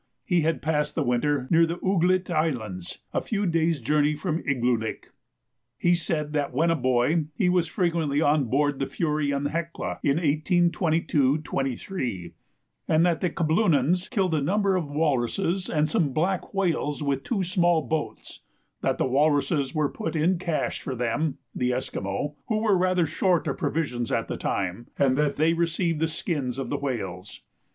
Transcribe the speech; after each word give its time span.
He 0.25 0.41
had 0.41 0.63
passed 0.63 0.95
the 0.95 1.03
winter 1.03 1.47
near 1.51 1.67
the 1.67 1.77
Ooglit 1.77 2.31
Islands, 2.31 2.97
a 3.13 3.21
few 3.21 3.45
days' 3.45 3.79
journey 3.79 4.15
from 4.15 4.41
Igloolik. 4.47 5.11
He 5.77 5.93
said 5.93 6.33
that, 6.33 6.51
when 6.51 6.71
a 6.71 6.75
boy, 6.75 7.25
he 7.35 7.49
was 7.49 7.67
frequently 7.67 8.19
on 8.19 8.45
board 8.45 8.79
the 8.79 8.87
Fury 8.87 9.29
and 9.29 9.49
Hecla 9.49 9.99
in 10.01 10.17
1822 10.17 11.41
23, 11.43 12.33
and 12.87 13.05
that 13.05 13.21
the 13.21 13.29
"Kabloonans" 13.29 14.09
killed 14.09 14.33
a 14.33 14.41
number 14.41 14.75
of 14.75 14.89
walruses, 14.89 15.69
and 15.69 15.87
some 15.87 16.13
black 16.13 16.51
whales, 16.51 17.03
with 17.03 17.23
two 17.23 17.43
small 17.43 17.83
boats; 17.83 18.41
that 18.81 18.97
the 18.97 19.05
walruses 19.05 19.75
were 19.75 19.87
put 19.89 20.15
in 20.15 20.39
"cache" 20.39 20.81
for 20.81 20.95
them 20.95 21.37
(the 21.53 21.71
Esquimaux), 21.73 22.35
who 22.47 22.63
were 22.63 22.75
rather 22.75 23.05
short 23.05 23.47
of 23.47 23.59
provisions 23.59 24.11
at 24.11 24.27
the 24.27 24.35
time, 24.35 24.87
and 24.97 25.15
that 25.15 25.35
they 25.35 25.53
received 25.53 25.99
the 25.99 26.07
skins 26.07 26.57
of 26.57 26.71
the 26.71 26.77
whales. 26.77 27.41